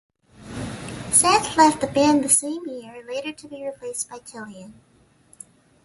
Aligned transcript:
Seth 1.11 1.55
Left 1.55 1.79
the 1.79 1.85
band 1.85 2.23
the 2.23 2.27
same 2.29 2.65
year, 2.65 3.05
later 3.07 3.33
to 3.33 3.47
be 3.47 3.63
replaced 3.63 4.09
by 4.09 4.17
Tilion. 4.17 4.73